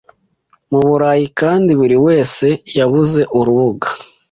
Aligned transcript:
mu 0.71 0.79
Burayi 0.87 1.25
Kandi 1.39 1.71
buri 1.79 1.97
wese 2.05 2.45
yabuze 2.77 3.21
urubuga 3.39 3.87